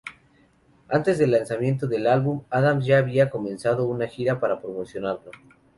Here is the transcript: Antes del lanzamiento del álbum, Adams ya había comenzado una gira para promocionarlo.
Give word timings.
Antes 0.89 1.19
del 1.19 1.29
lanzamiento 1.29 1.85
del 1.85 2.07
álbum, 2.07 2.41
Adams 2.49 2.87
ya 2.87 2.97
había 2.97 3.29
comenzado 3.29 3.85
una 3.85 4.07
gira 4.07 4.39
para 4.39 4.59
promocionarlo. 4.59 5.29